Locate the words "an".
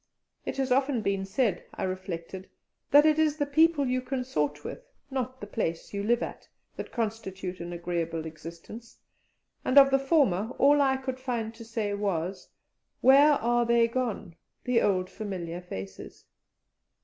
7.59-7.71